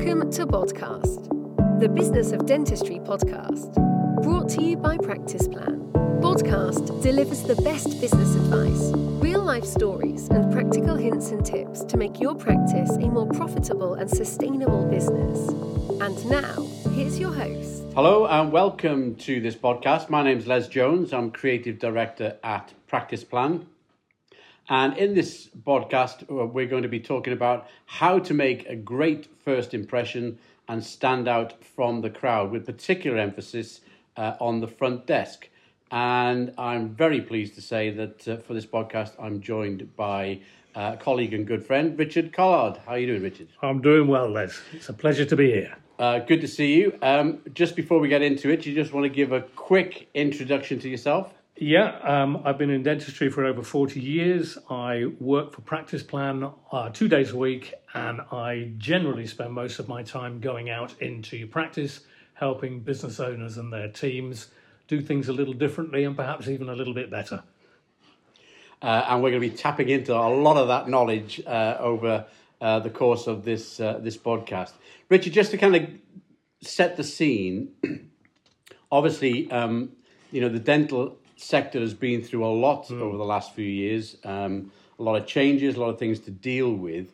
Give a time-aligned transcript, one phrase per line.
[0.00, 3.74] Welcome to Podcast, the Business of Dentistry podcast,
[4.22, 5.78] brought to you by Practice Plan.
[6.22, 8.92] Podcast delivers the best business advice,
[9.22, 13.92] real life stories, and practical hints and tips to make your practice a more profitable
[13.92, 15.50] and sustainable business.
[16.00, 17.82] And now, here's your host.
[17.94, 20.08] Hello and welcome to this podcast.
[20.08, 21.12] My name is Les Jones.
[21.12, 23.66] I'm creative director at Practice Plan.
[24.70, 28.76] And in this podcast, uh, we're going to be talking about how to make a
[28.76, 33.80] great first impression and stand out from the crowd, with particular emphasis
[34.16, 35.48] uh, on the front desk.
[35.90, 40.40] And I'm very pleased to say that uh, for this podcast, I'm joined by
[40.76, 42.76] uh, colleague and good friend, Richard Collard.
[42.86, 43.48] How are you doing, Richard?
[43.62, 44.56] I'm doing well, Les.
[44.72, 45.76] It's a pleasure to be here.
[45.98, 46.96] Uh, good to see you.
[47.02, 50.78] Um, just before we get into it, you just want to give a quick introduction
[50.78, 51.34] to yourself?
[51.62, 54.56] Yeah, um, I've been in dentistry for over 40 years.
[54.70, 59.78] I work for Practice Plan uh, two days a week, and I generally spend most
[59.78, 62.00] of my time going out into practice,
[62.32, 64.48] helping business owners and their teams
[64.88, 67.42] do things a little differently and perhaps even a little bit better.
[68.80, 72.24] Uh, and we're going to be tapping into a lot of that knowledge uh, over
[72.62, 74.72] uh, the course of this uh, this podcast.
[75.10, 75.90] Richard, just to kind of
[76.62, 77.72] set the scene,
[78.90, 79.90] obviously, um,
[80.32, 83.00] you know the dental sector has been through a lot mm.
[83.00, 84.16] over the last few years.
[84.24, 87.12] Um, a lot of changes, a lot of things to deal with.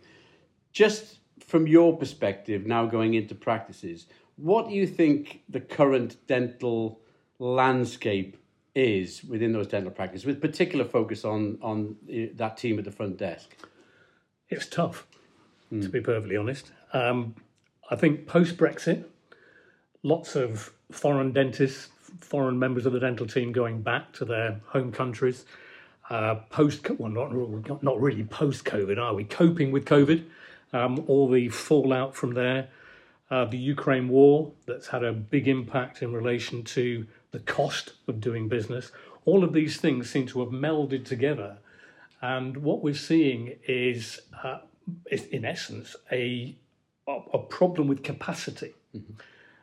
[0.72, 7.00] Just from your perspective, now going into practices, what do you think the current dental
[7.38, 8.36] landscape
[8.74, 12.90] is within those dental practices, with particular focus on on eh, that team at the
[12.90, 13.56] front desk?
[14.48, 15.06] It's tough,
[15.72, 15.82] mm.
[15.82, 16.72] to be perfectly honest.
[16.92, 17.36] Um,
[17.90, 19.04] I think post Brexit,
[20.02, 21.88] lots of foreign dentists,
[22.20, 25.44] foreign members of the dental team going back to their home countries.
[26.08, 29.24] Uh, post, well, not not really post COVID, are we?
[29.24, 30.24] Coping with COVID,
[30.72, 32.68] um, all the fallout from there,
[33.30, 38.20] uh, the Ukraine war that's had a big impact in relation to the cost of
[38.20, 38.92] doing business.
[39.24, 41.58] All of these things seem to have melded together.
[42.22, 44.58] And what we're seeing is, uh,
[45.10, 46.56] is in essence, a,
[47.08, 48.74] a problem with capacity.
[48.96, 49.14] Mm-hmm.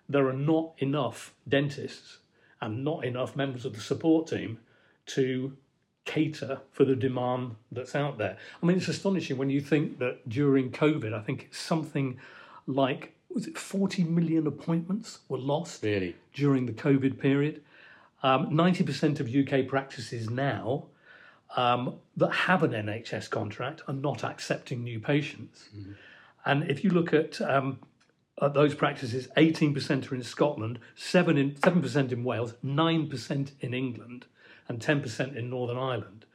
[0.09, 2.17] There are not enough dentists
[2.63, 4.57] and not enough members of the support team
[5.05, 5.55] to
[6.05, 8.37] cater for the demand that's out there.
[8.61, 12.17] I mean, it's astonishing when you think that during COVID, I think it's something
[12.65, 16.15] like was it 40 million appointments were lost really?
[16.33, 17.61] during the COVID period.
[18.21, 20.85] Um, 90% of UK practices now
[21.57, 25.67] um, that have an NHS contract are not accepting new patients.
[25.75, 25.93] Mm-hmm.
[26.45, 27.79] And if you look at, um,
[28.41, 34.25] at those practices, 18% are in Scotland, 7 in, 7% in Wales, 9% in England,
[34.67, 36.25] and 10% in Northern Ireland.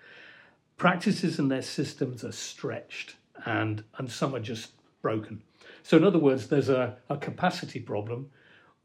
[0.76, 4.72] Practices and their systems are stretched, and, and some are just
[5.02, 5.42] broken.
[5.82, 8.30] So, in other words, there's a, a capacity problem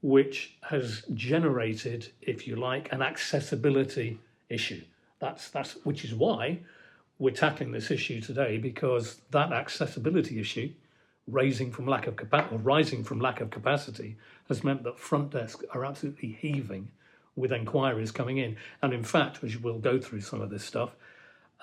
[0.01, 4.19] which has generated, if you like, an accessibility
[4.49, 4.81] issue.
[5.19, 6.59] That's, that's, which is why
[7.19, 10.73] we're tackling this issue today, because that accessibility issue,
[11.27, 14.17] raising from lack of capacity, rising from lack of capacity,
[14.47, 16.89] has meant that front desks are absolutely heaving
[17.35, 18.57] with enquiries coming in.
[18.81, 20.95] And in fact, as we'll go through some of this stuff,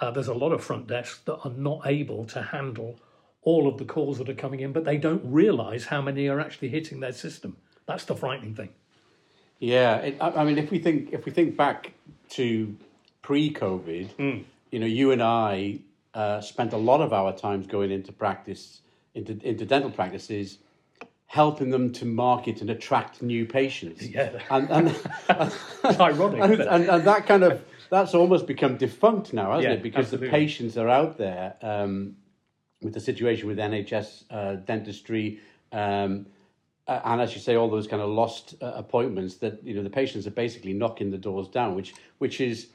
[0.00, 2.98] uh, there's a lot of front desks that are not able to handle
[3.42, 6.40] all of the calls that are coming in, but they don't realise how many are
[6.40, 7.56] actually hitting their system.
[7.86, 8.70] That's the frightening thing.
[9.58, 11.92] Yeah, it, I, mean, if we think if we think back
[12.30, 12.74] to
[13.20, 14.44] pre-COVID, mm.
[14.70, 15.80] you know, you and I
[16.14, 18.80] uh, spent a lot of our times going into practice,
[19.14, 20.58] into into dental practices,
[21.26, 24.06] helping them to market and attract new patients.
[24.06, 24.96] Yeah, and and,
[25.28, 25.52] and
[26.00, 29.82] ironic, and, and, and, that kind of that's almost become defunct now, hasn't yeah, it?
[29.82, 30.28] Because absolutely.
[30.28, 32.16] the patients are out there um,
[32.82, 35.40] with the situation with NHS uh, dentistry.
[35.72, 36.26] Um,
[36.86, 39.90] and as you say, all those kind of lost uh, appointments that you know the
[39.90, 42.68] patients are basically knocking the doors down, which which is,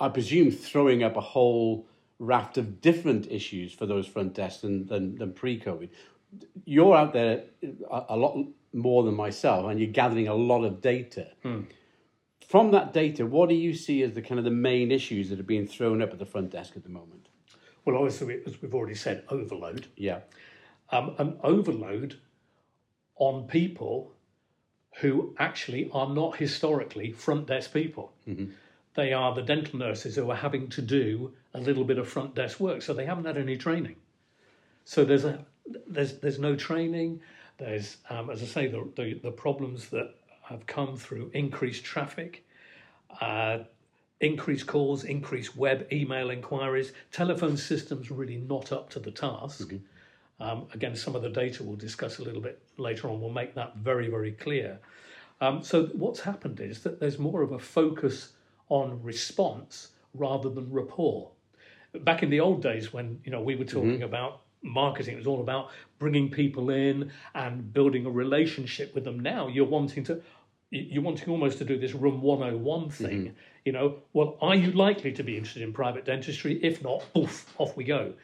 [0.00, 1.86] I presume, throwing up a whole
[2.22, 5.90] raft of different issues for those front desks than than, than pre-COVID.
[6.64, 7.44] You're out there
[7.90, 11.28] a, a, lot more than myself, and you're gathering a lot of data.
[11.42, 11.62] Hmm.
[12.48, 15.40] From that data, what do you see as the kind of the main issues that
[15.40, 17.28] are being thrown up at the front desk at the moment?
[17.84, 19.88] Well, obviously, as we've already said, overload.
[19.96, 20.20] Yeah.
[20.90, 22.18] Um, an overload
[23.16, 24.12] on people
[25.00, 28.12] who actually are not historically front desk people.
[28.28, 28.52] Mm-hmm.
[28.94, 32.34] They are the dental nurses who are having to do a little bit of front
[32.34, 33.96] desk work, so they haven't had any training.
[34.84, 35.44] So there's a
[35.86, 37.20] there's there's no training.
[37.58, 42.44] There's um, as I say the, the, the problems that have come through increased traffic,
[43.20, 43.60] uh,
[44.20, 46.92] increased calls, increased web email inquiries.
[47.12, 49.68] Telephone systems really not up to the task.
[49.68, 49.76] Mm-hmm.
[50.42, 53.54] Um, again, some of the data we'll discuss a little bit later on will make
[53.54, 54.80] that very, very clear.
[55.40, 58.32] Um, so, what's happened is that there's more of a focus
[58.72, 61.30] on response rather than rapport.
[61.94, 64.04] Back in the old days, when you know we were talking mm-hmm.
[64.04, 69.20] about marketing, it was all about bringing people in and building a relationship with them.
[69.20, 70.22] Now you're wanting to,
[70.70, 73.20] you're wanting almost to do this room 101 thing.
[73.24, 73.34] Mm-hmm.
[73.66, 76.58] You know, well, are you likely to be interested in private dentistry?
[76.64, 78.14] If not, poof, off we go.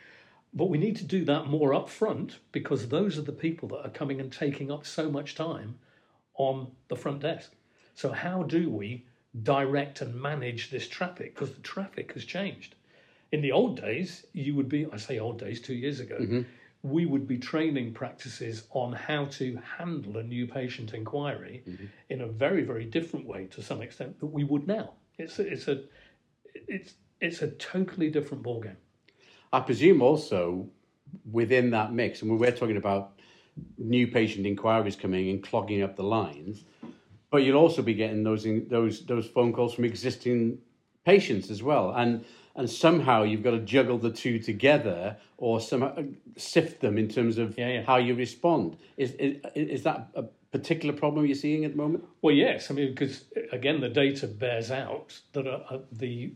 [0.54, 3.90] But we need to do that more upfront because those are the people that are
[3.90, 5.78] coming and taking up so much time
[6.36, 7.52] on the front desk.
[7.94, 9.04] So, how do we
[9.42, 11.34] direct and manage this traffic?
[11.34, 12.74] Because the traffic has changed.
[13.32, 16.42] In the old days, you would be, I say old days, two years ago, mm-hmm.
[16.82, 21.86] we would be training practices on how to handle a new patient inquiry mm-hmm.
[22.08, 24.92] in a very, very different way to some extent that we would now.
[25.18, 25.82] It's a, it's a,
[26.54, 28.76] it's, it's a totally different ballgame.
[29.52, 30.68] I presume also
[31.30, 33.12] within that mix, and we're talking about
[33.76, 36.64] new patient inquiries coming and clogging up the lines,
[37.30, 40.58] but you'll also be getting those those those phone calls from existing
[41.04, 42.24] patients as well, and
[42.56, 46.02] and somehow you've got to juggle the two together or somehow uh,
[46.36, 47.82] sift them in terms of yeah, yeah.
[47.84, 48.76] how you respond.
[48.96, 52.04] Is, is is that a particular problem you're seeing at the moment?
[52.22, 52.70] Well, yes.
[52.70, 56.32] I mean, because again, the data bears out that uh, uh the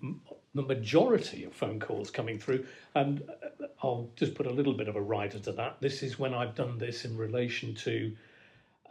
[0.54, 4.88] the majority of phone calls coming through, and uh, I'll just put a little bit
[4.88, 5.78] of a rider to that.
[5.80, 8.14] This is when I've done this in relation to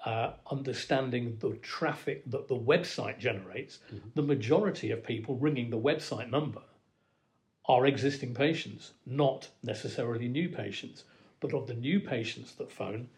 [0.05, 3.79] uh, understanding the traffic that the website generates.
[3.93, 4.09] Mm-hmm.
[4.15, 6.61] The majority of people ringing the website number
[7.65, 11.03] are existing patients, not necessarily new patients.
[11.39, 13.09] But of the new patients that phone,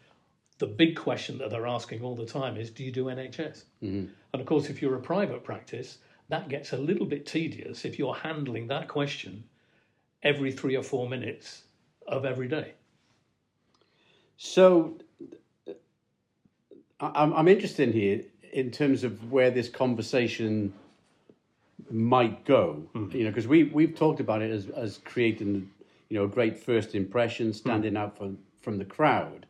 [0.60, 3.64] the big question that they're asking all the time is do you do NHS?
[3.82, 4.06] Mm-hmm.
[4.34, 5.98] And of course, if you're a private practice,
[6.30, 9.44] that gets a little bit tedious if you're handling that question
[10.22, 11.64] every three or four minutes
[12.08, 12.74] of every day.
[14.38, 14.98] So
[17.00, 20.74] I'm, I'm interested in here in terms of where this conversation
[21.90, 22.84] might go.
[22.96, 23.14] Mm.
[23.14, 25.70] You know, because we we've talked about it as as creating
[26.10, 28.00] you know a great first impression, standing mm.
[28.00, 29.46] out from from the crowd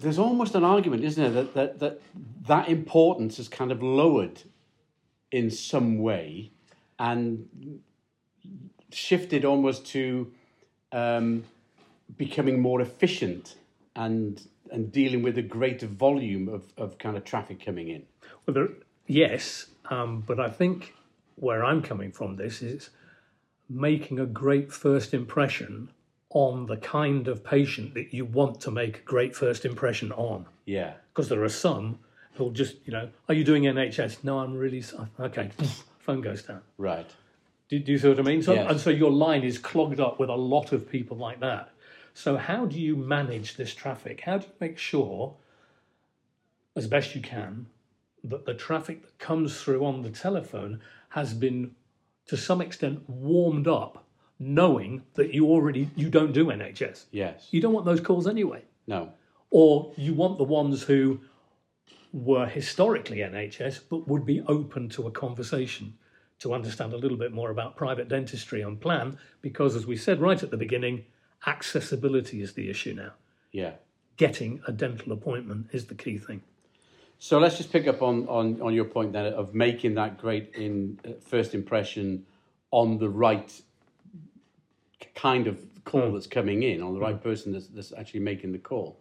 [0.00, 2.00] there's almost an argument, isn't there, that, that that
[2.46, 4.42] that importance is kind of lowered
[5.32, 6.50] in some way
[6.98, 7.80] and
[8.90, 10.30] shifted almost to
[10.92, 11.44] um,
[12.16, 13.56] becoming more efficient
[13.96, 18.02] and and dealing with a greater volume of, of kind of traffic coming in.
[18.46, 18.68] Well, there,
[19.06, 20.94] yes, um, but I think
[21.36, 22.90] where I'm coming from this is
[23.68, 25.90] making a great first impression
[26.30, 30.46] on the kind of patient that you want to make a great first impression on.
[30.64, 30.94] Yeah.
[31.12, 31.98] Because there are some
[32.34, 34.22] who'll just, you know, are you doing NHS?
[34.22, 34.84] No, I'm really,
[35.18, 35.50] okay,
[35.98, 36.60] phone goes down.
[36.78, 37.08] Right.
[37.68, 38.42] Do, do, you see what I mean?
[38.42, 38.70] So, yes.
[38.70, 41.70] And so your line is clogged up with a lot of people like that.
[42.16, 44.22] So, how do you manage this traffic?
[44.22, 45.36] How do you make sure,
[46.74, 47.66] as best you can,
[48.24, 50.80] that the traffic that comes through on the telephone
[51.10, 51.72] has been,
[52.28, 54.06] to some extent, warmed up
[54.38, 57.04] knowing that you already you don't do NHS.
[57.10, 57.48] Yes.
[57.50, 58.62] You don't want those calls anyway.
[58.86, 59.12] No.
[59.50, 61.20] Or you want the ones who
[62.14, 65.92] were historically NHS but would be open to a conversation
[66.38, 70.18] to understand a little bit more about private dentistry on plan because as we said
[70.18, 71.04] right at the beginning
[71.46, 73.12] accessibility is the issue now.
[73.52, 73.72] Yeah.
[74.16, 76.42] Getting a dental appointment is the key thing.
[77.18, 80.54] So let's just pick up on, on, on your point then of making that great
[80.54, 82.26] in uh, first impression
[82.70, 83.50] on the right
[85.14, 86.12] kind of call mm.
[86.12, 87.22] that's coming in, on the right mm.
[87.22, 89.00] person that's, that's actually making the call.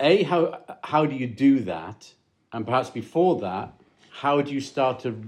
[0.00, 2.12] A, how how do you do that?
[2.52, 3.72] And perhaps before that,
[4.10, 5.20] how do you start to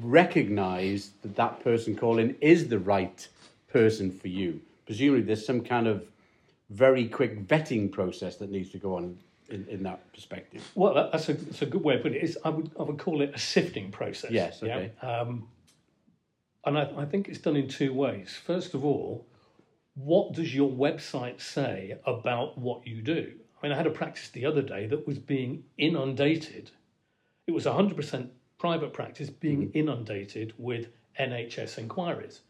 [0.00, 3.28] recognize that that person calling is the right
[3.74, 4.60] person for you?
[4.86, 6.06] Presumably, there's some kind of
[6.70, 9.18] very quick vetting process that needs to go on
[9.50, 10.62] in, in that perspective.
[10.74, 12.24] Well, that's a, that's a good way of putting it.
[12.24, 14.30] It's, I would I would call it a sifting process.
[14.30, 14.62] Yes.
[14.62, 14.92] Okay.
[15.02, 15.20] Yeah?
[15.20, 15.48] Um,
[16.64, 18.38] and I, I think it's done in two ways.
[18.46, 19.26] First of all,
[19.94, 23.32] what does your website say about what you do?
[23.60, 26.70] I mean, I had a practice the other day that was being inundated.
[27.46, 28.28] It was 100%
[28.58, 29.78] private practice being mm-hmm.
[29.78, 30.88] inundated with
[31.20, 32.40] NHS inquiries.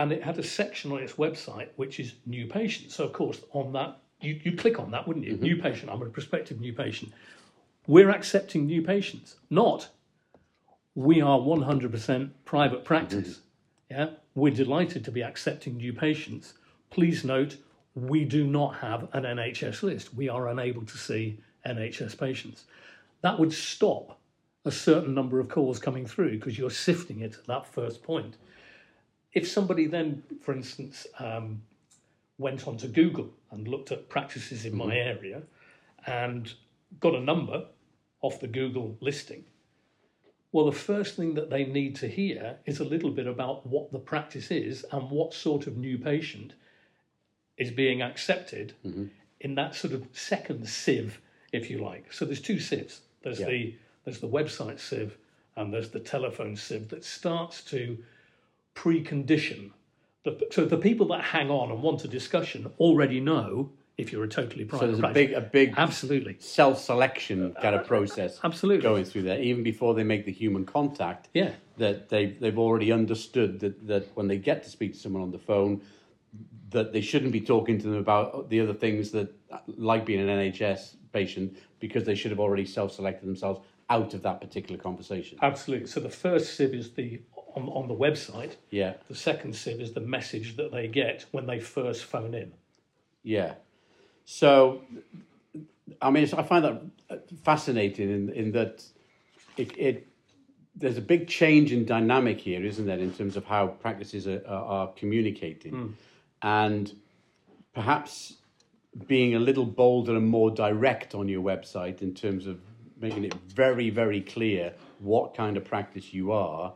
[0.00, 2.94] And it had a section on its website which is new patients.
[2.94, 5.34] So, of course, on that, you, you click on that, wouldn't you?
[5.34, 5.42] Mm-hmm.
[5.42, 7.12] New patient, I'm a prospective new patient.
[7.86, 9.90] We're accepting new patients, not
[10.94, 13.40] we are 100% private practice.
[13.90, 16.54] Yeah, we're delighted to be accepting new patients.
[16.90, 17.56] Please note,
[17.94, 20.14] we do not have an NHS list.
[20.14, 22.64] We are unable to see NHS patients.
[23.22, 24.18] That would stop
[24.64, 28.36] a certain number of calls coming through because you're sifting it at that first point.
[29.32, 31.62] If somebody then, for instance, um,
[32.38, 35.42] went onto Google and looked at practices in my area
[36.06, 36.52] and
[36.98, 37.66] got a number
[38.22, 39.44] off the Google listing,
[40.52, 43.92] well, the first thing that they need to hear is a little bit about what
[43.92, 46.54] the practice is and what sort of new patient
[47.56, 48.72] is being accepted
[49.40, 51.20] in that sort of second sieve,
[51.52, 52.12] if you like.
[52.12, 53.02] So there's two sieves.
[53.22, 53.46] There's Yeah.
[53.46, 55.16] the there's the website sieve
[55.56, 57.98] and there's the telephone sieve that starts to
[58.74, 59.70] precondition.
[60.24, 64.24] The, so the people that hang on and want a discussion already know if you're
[64.24, 65.26] a totally private So there's a practice.
[65.26, 66.36] big, a big Absolutely.
[66.38, 68.82] self-selection kind of process Absolutely.
[68.82, 71.28] going through there, even before they make the human contact.
[71.34, 71.52] Yeah.
[71.76, 75.30] That they they've already understood that that when they get to speak to someone on
[75.30, 75.80] the phone,
[76.70, 79.32] that they shouldn't be talking to them about the other things that,
[79.66, 84.40] like being an NHS patient, because they should have already self-selected themselves out of that
[84.40, 85.38] particular conversation.
[85.42, 85.88] Absolutely.
[85.88, 87.20] So the first sieve is the
[87.54, 88.56] on, on the website.
[88.70, 92.52] Yeah, The second sieve is the message that they get when they first phone in.
[93.22, 93.54] yeah.
[94.24, 94.82] So,
[96.00, 98.84] I mean, I find that uh, fascinating in in that
[99.56, 100.06] it, it
[100.76, 104.42] there's a big change in dynamic here, isn't there, in terms of how practices are,
[104.46, 105.88] are, are communicating, hmm.
[106.42, 106.94] and
[107.74, 108.34] perhaps
[109.06, 112.60] being a little bolder and more direct on your website in terms of
[113.00, 116.72] making it very, very clear what kind of practice you are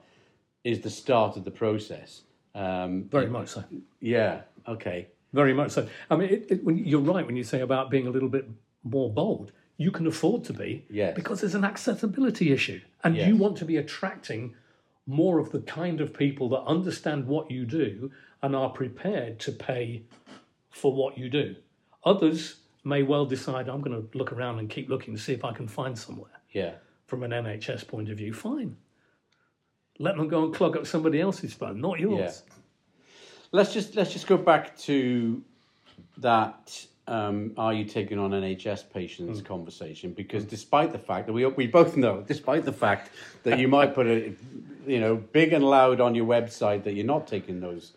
[0.64, 2.22] is the start of the process.
[2.54, 3.64] Um, Very much so.
[4.00, 4.42] yeah.
[4.66, 5.08] Okay.
[5.32, 5.86] Very much so.
[6.10, 8.48] I mean, it, it, when, you're right when you say about being a little bit
[8.82, 9.52] more bold.
[9.76, 11.16] You can afford to be Yes.
[11.16, 12.80] because there's an accessibility issue.
[13.02, 13.26] And Yes.
[13.28, 14.54] you want to be attracting
[15.06, 19.52] more of the kind of people that understand what you do and are prepared to
[19.52, 20.02] pay
[20.70, 21.56] for what you do.
[22.04, 25.44] Others may well decide, I'm going to look around and keep looking to see if
[25.44, 26.30] I can find somewhere.
[26.52, 26.74] Yeah.
[27.06, 28.76] From an NHS point of view, fine.
[29.98, 32.42] Let them go and clog up somebody else's phone, not yours.
[33.52, 35.42] Let's just let's just go back to
[36.18, 36.86] that.
[37.06, 40.12] Um, are you taking on NHS patients conversation?
[40.14, 43.10] Because despite the fact that we we both know, despite the fact
[43.42, 44.38] that you might put it,
[44.86, 47.92] you know, big and loud on your website that you're not taking those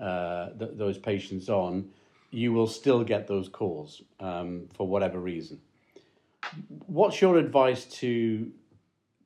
[0.00, 1.88] uh, th- those patients on,
[2.30, 5.60] you will still get those calls um, for whatever reason.
[6.86, 8.50] What's your advice to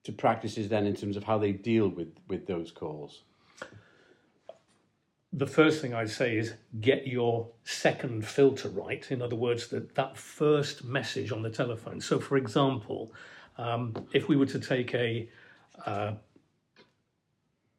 [0.05, 3.23] to practices then in terms of how they deal with with those calls?
[5.33, 9.05] the first thing I'd say is get your second filter right.
[9.11, 12.01] In other words, that, that first message on the telephone.
[12.01, 13.13] So, for example,
[13.57, 15.29] um, if we were to take a,
[15.87, 16.13] uh,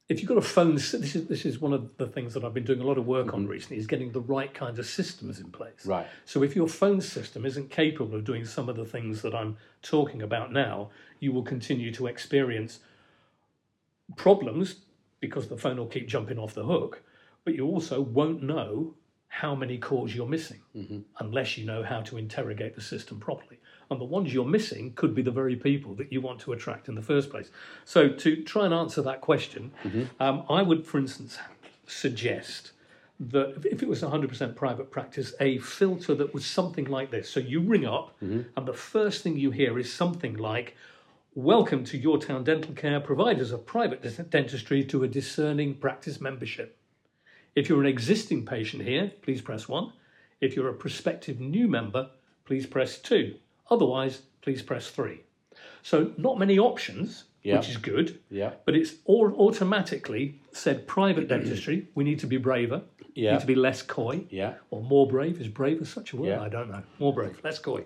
[0.10, 2.54] if you've got a phone, this is this is one of the things that I've
[2.54, 3.52] been doing a lot of work on mm-hmm.
[3.52, 5.86] recently is getting the right kind of systems in place.
[5.86, 6.08] Right.
[6.26, 9.58] So, if your phone system isn't capable of doing some of the things that I'm
[9.82, 12.80] talking about now, you will continue to experience
[14.18, 14.76] problems
[15.22, 17.02] because the phone will keep jumping off the hook,
[17.46, 18.96] but you also won't know
[19.30, 21.00] how many calls you're missing mm-hmm.
[21.20, 23.58] unless you know how to interrogate the system properly.
[23.90, 26.88] And the ones you're missing could be the very people that you want to attract
[26.90, 27.50] in the first place.
[27.86, 29.72] So, to try and answer that question,
[30.20, 31.38] um, I would, for instance,
[31.86, 32.72] suggest
[33.20, 37.30] that if it was 100% private practice, a filter that was something like this.
[37.30, 38.16] So you ring up,
[38.56, 40.76] and the first thing you hear is something like,
[41.36, 46.78] Welcome to Your Town Dental Care, providers of private dentistry to a discerning practice membership.
[47.56, 49.92] If you're an existing patient here, please press 1.
[50.42, 52.10] If you're a prospective new member,
[52.46, 53.36] please press 2.
[53.70, 55.22] Otherwise, please press 3.
[55.82, 57.58] So, not many options, Yeah.
[57.58, 58.54] which is good, Yeah.
[58.66, 61.88] but it's all automatically said private dentistry.
[61.96, 62.84] We need to be braver,
[63.16, 63.34] Yeah.
[63.34, 64.56] need to be less coy, Yeah.
[64.70, 65.40] or more brave.
[65.42, 66.28] Is brave such a word?
[66.30, 66.42] Yeah.
[66.42, 66.84] I don't know.
[67.00, 67.86] More brave, less coy.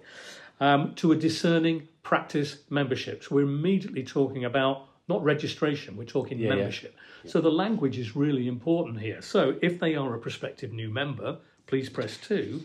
[0.60, 3.30] Um, to a discerning practice memberships.
[3.30, 6.56] We're immediately talking about not registration, we're talking Yeah, yeah.
[6.56, 6.96] membership.
[7.26, 9.22] So the language is really important here.
[9.22, 12.64] So if they are a prospective new member, please press two.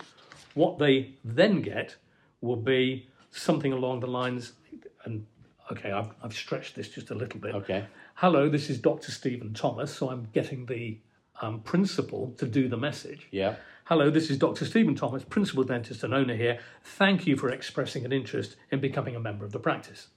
[0.55, 1.97] What they then get
[2.43, 4.53] will be something along the lines,
[5.05, 5.25] and
[5.71, 7.55] okay, I've, I've stretched this just a little bit.
[7.55, 7.87] Okay.
[8.17, 9.11] Hello, this is Dr.
[9.11, 9.95] Stephen Thomas.
[9.95, 10.99] So I'm getting the
[11.41, 13.29] um, principal to do the message.
[13.31, 13.57] Yeah.
[13.85, 14.65] Hello, this is Dr.
[14.65, 16.59] Stephen Thomas, principal dentist and owner here.
[16.85, 20.09] Thank you for expressing an interest in becoming a member of the practice.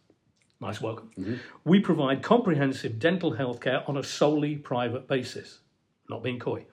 [0.62, 1.40] Nice welcome.
[1.64, 5.60] We provide comprehensive dental health care on a solely private basis,
[6.10, 6.66] not being coy.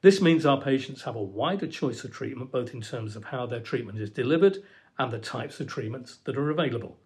[0.00, 3.46] This means our patients have a wider choice of treatment, both in terms of how
[3.46, 4.58] their treatment is delivered
[4.98, 6.98] and the types of treatments that are available.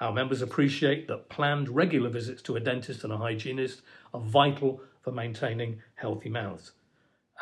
[0.00, 3.82] Our members appreciate that planned regular visits to a dentist and a hygienist
[4.12, 6.72] are vital for maintaining healthy mouths.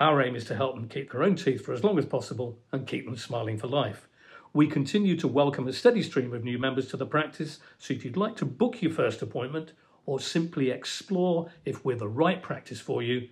[0.01, 2.59] Our aim is to help them keep their own teeth for as long as possible
[2.73, 4.09] and keep them smiling for life.
[4.55, 8.05] We continue to welcome a steady stream of new members to the practice, so if
[8.05, 9.73] you'd like to book your first appointment
[10.05, 13.29] or simply explore if we're the right practice for you,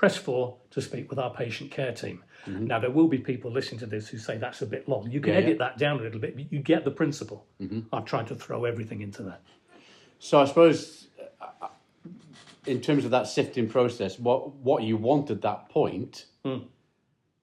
[0.00, 2.24] press four to speak with our patient care team.
[2.46, 5.10] Now, there will be people listening to this who say that's a bit long.
[5.10, 5.40] You can Mm-hmm.
[5.40, 5.66] Yeah, edit yeah.
[5.68, 7.44] that down a little bit, but you get the principle.
[7.92, 9.42] I've tried to throw everything into that.
[10.18, 11.68] So I suppose, uh,
[12.66, 16.60] in terms of that sifting process, what what you want at that point Hmm.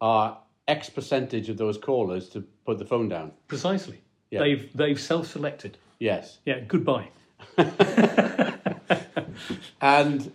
[0.02, 3.34] are X percentage of those callers to put the phone down.
[3.48, 4.02] Precisely.
[4.32, 4.40] Yeah.
[4.40, 5.78] They've they've self-selected.
[6.00, 7.10] Yes, Yeah, goodbye.
[9.82, 10.32] and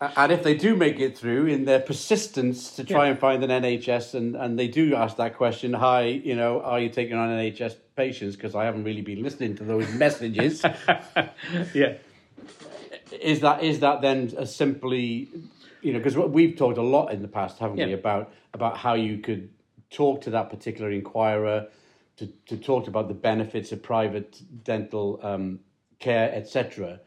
[0.00, 3.10] and if they do make it through in their persistence to try Yeah.
[3.12, 6.80] and find an NHS, and and they do ask that question, hi, you know, are
[6.80, 8.36] you taking on NHS patients?
[8.36, 10.62] Because I haven't really been listening to those messages.
[11.74, 11.94] Yeah.
[13.12, 15.28] is that is that then a simply
[15.80, 18.94] you know because we've talked a lot in the past haven't we about about how
[18.94, 19.48] you could
[19.90, 21.68] talk to that particular inquirer
[22.16, 25.60] to, to talk about the benefits of private dental um,
[26.00, 27.00] care etc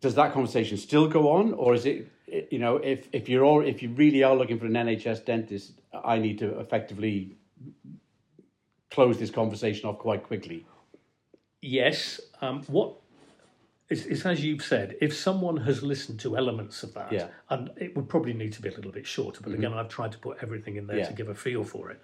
[0.00, 2.10] does that conversation still go on or is it
[2.50, 5.72] you know if if you're all if you really are looking for an nhs dentist
[6.04, 7.36] i need to effectively
[8.90, 10.64] close this conversation off quite quickly
[11.60, 12.20] Yes.
[12.40, 12.94] Um, what
[13.88, 14.94] it's, it's as you've said.
[15.00, 17.22] If someone has listened to elements of that, Yeah.
[17.22, 17.54] Mm-hmm.
[17.54, 19.40] and it would probably need to be a little bit shorter.
[19.42, 21.06] But again, I've tried to put everything in there Yeah.
[21.06, 22.00] to give a feel for it.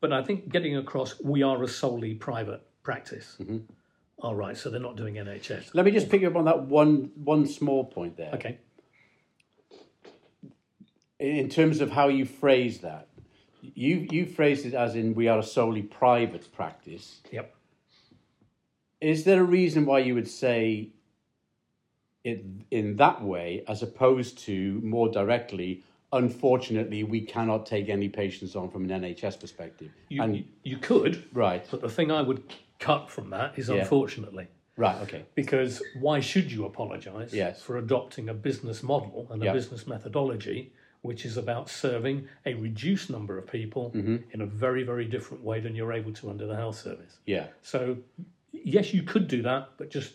[0.00, 3.36] But I think getting across, we are a solely private practice.
[3.40, 3.58] Mm-hmm.
[4.24, 5.74] All right, so they're not doing NHS.
[5.74, 8.58] let me just pick up on that one one small point there Okay.
[11.18, 13.08] in terms of how you phrase that,
[13.60, 17.20] you you phrased it as in we are a solely private practice.
[17.32, 17.54] Yep.
[19.02, 20.88] Is there a reason why you would say
[22.24, 25.82] it in that way as opposed to more directly?
[26.14, 29.90] Unfortunately, we cannot take any patients on from an NHS perspective.
[30.08, 32.42] You, and you, you could, right, but the thing I would
[32.78, 33.76] cut from that is Yeah.
[33.76, 34.48] unfortunately.
[34.76, 37.62] right, okay, Because why should you apologise Yes.
[37.62, 39.52] for adopting a business model and a Yeah.
[39.52, 44.16] business methodology which is about serving a reduced number of people Mm-hmm.
[44.32, 47.18] in a very, very different way than you're able to under the health service?
[47.26, 47.98] yeah, So,
[48.52, 50.14] yes, you could do that, but just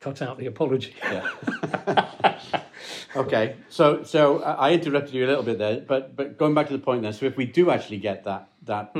[0.00, 0.94] cut out the apology.
[1.02, 1.28] yeah.
[3.16, 6.66] okay, so so I I interrupted you a little bit there, but but going back
[6.68, 8.92] to the point then, so if we do actually get that that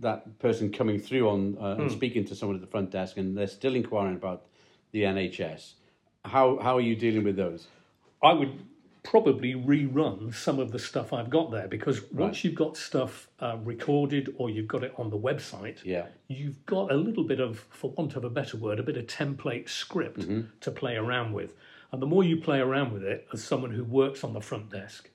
[0.00, 3.36] that person coming through on uh, and speaking to someone at the front desk, and
[3.36, 4.46] they're still inquiring about
[4.92, 5.74] the NHS,
[6.24, 7.68] how how are you dealing with those?
[8.22, 8.60] I would
[9.02, 13.56] probably rerun some of the stuff I've got there because once you've got stuff uh,
[13.64, 17.60] recorded or you've got it on the website, Yeah, you've got a little bit of,
[17.70, 20.40] for want of a better word, a bit of template script Mm-hmm.
[20.60, 21.54] to play around with.
[21.92, 24.68] And the more you play around with it as someone who works on the front
[24.70, 25.08] desk,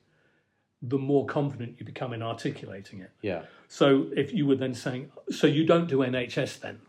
[0.82, 3.12] the more confident you become in articulating it.
[3.22, 6.80] yeah, So if you were then saying, so you don't do NHS then?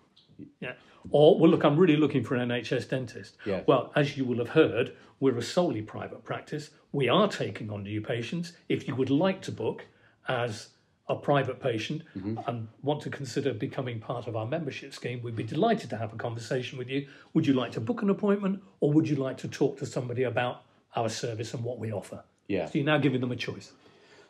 [0.61, 0.72] Yeah.
[1.11, 3.37] Or, well, look, I'm really looking for an NHS dentist.
[3.46, 3.62] Yeah.
[3.66, 6.70] Well, as you will have heard, we're a solely private practice.
[6.92, 8.53] We are taking on new patients.
[8.68, 9.85] If you would like to book
[10.29, 10.70] as
[11.09, 12.38] a private patient mm-hmm.
[12.49, 16.12] and want to consider becoming part of our membership scheme, we'd be delighted to have
[16.12, 17.07] a conversation with you.
[17.35, 20.25] Would you like to book an appointment or would you like to talk to somebody
[20.25, 20.62] about
[20.96, 22.25] our service and what we offer?
[22.48, 22.66] Yeah.
[22.66, 23.72] So you're now giving them a choice.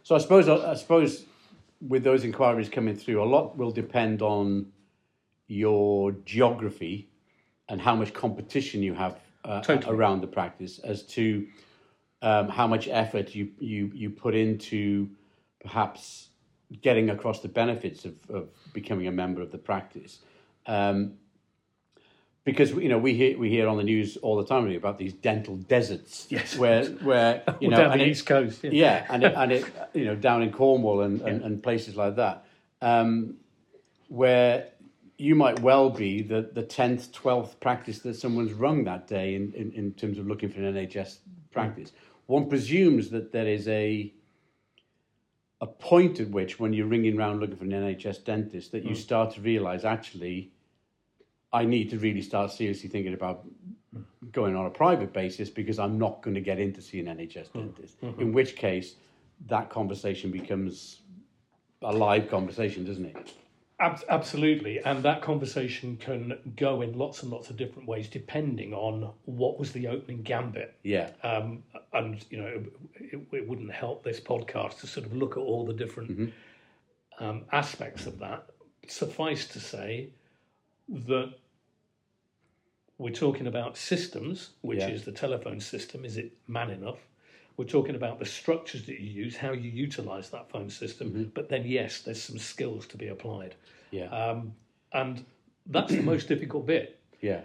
[0.03, 1.25] So I suppose I suppose
[1.81, 4.73] with those inquiries coming through, a lot will depend on
[5.49, 7.09] your geography
[7.69, 9.95] and how much competition you have uh, Totally.
[9.95, 11.47] around the practice as to
[12.23, 15.09] um, how much effort you, you you put into
[15.61, 16.29] perhaps
[16.83, 20.21] getting across the benefits of, of becoming a member of the practice.
[20.67, 21.15] Um,
[22.47, 25.13] because you know we hear we hear on the news all the time about these
[25.13, 26.57] dental deserts, Yes.
[26.63, 28.65] where where you know down the it- East Coast.
[28.65, 28.71] Yeah.
[28.73, 32.17] yeah, and it, and it, you know, down in Cornwall and, and, and places like
[32.17, 32.47] that,
[32.81, 33.35] um,
[34.09, 34.69] where
[35.19, 39.51] you might well be the, the 10th, 12th practice that someone's rung that day in,
[39.55, 41.19] in, in terms of looking for an NHS
[41.51, 41.93] practice.
[42.27, 44.13] One presumes that there is a
[45.63, 48.95] a point at which, when you're ringing around looking for an NHS dentist, that you
[48.95, 50.53] start to realise actually,
[51.53, 53.45] I need to really start seriously thinking about
[54.33, 57.07] going on a private basis because I'm not going to get in to see an
[57.07, 57.97] NHS dentist.
[58.19, 58.95] In which case,
[59.49, 61.01] that conversation becomes
[61.83, 63.33] a live conversation, doesn't it?
[63.79, 68.73] Ab- absolutely, and that conversation can go in lots and lots of different ways depending
[68.73, 70.75] on what was the opening gambit.
[70.83, 75.33] Yeah, Um, and you know, it, it wouldn't help this podcast to sort of look
[75.33, 76.33] at all the different
[77.21, 78.47] um, aspects of that.
[78.89, 80.09] Suffice to say
[80.89, 81.35] that
[82.99, 84.89] we're talking about systems, which Yeah.
[84.89, 86.05] is the telephone system.
[86.05, 86.99] Is it man enough?
[87.57, 91.31] We're talking about the structures that you use, how you utilize that phone system.
[91.35, 93.55] But then, yes, there's some skills to be applied.
[93.91, 94.55] yeah, Um,
[94.93, 95.25] and
[95.67, 96.99] that's the most difficult bit.
[97.21, 97.43] yeah,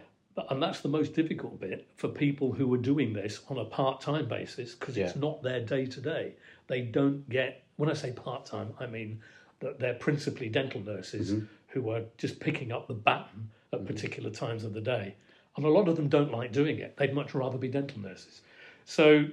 [0.50, 4.28] and that's the most difficult bit for people who are doing this on a part-time
[4.28, 6.34] basis because it's not their day to day.
[6.68, 7.64] They don't get.
[7.78, 9.22] When I say part-time, I mean
[9.60, 13.88] that they're principally dental nurses who are just picking up the baton at mm-hmm.
[13.88, 15.16] particular times of the day,
[15.56, 16.98] and a lot of them don't like doing it.
[16.98, 18.42] They'd much rather be dental nurses.
[18.86, 19.26] So,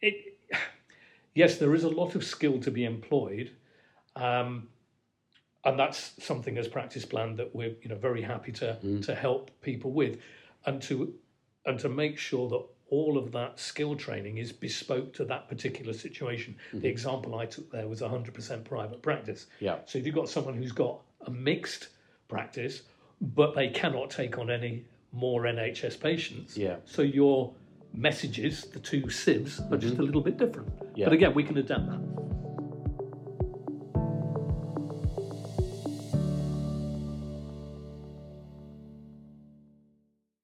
[0.00, 0.38] it
[1.34, 3.52] yes, there is a lot of skill to be employed.
[4.16, 4.68] Um,
[5.64, 9.00] and that's something as practice plan that we're you know very happy to mm-hmm.
[9.00, 10.18] to help people with
[10.66, 11.12] and to
[11.66, 15.92] and to make sure that all of that skill training is bespoke to that particular
[15.92, 16.86] situation the mm-hmm.
[16.86, 19.78] example i took there was 100% private practice Yeah.
[19.86, 21.88] so if you've got someone who's got a mixed
[22.28, 22.82] practice
[23.20, 26.76] but they cannot take on any more nhs patients Yeah.
[26.84, 27.52] so your
[27.92, 30.96] messages the two sibs are just a little bit different Mm-hmm.
[30.98, 31.06] Yeah.
[31.06, 32.00] but again we can adapt that